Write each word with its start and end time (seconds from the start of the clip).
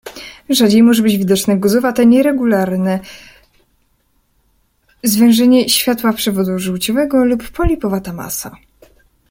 Rzadziej 0.49 0.83
może 0.83 1.03
być 1.03 1.17
widoczne 1.17 1.57
guzowate, 1.57 2.05
nieregularne 2.05 2.99
zwężenia 5.03 5.67
światła 5.69 6.13
przewodu 6.13 6.59
żółciowego 6.59 7.25
lub 7.25 7.49
polipowata 7.51 8.13
masa. 8.13 8.55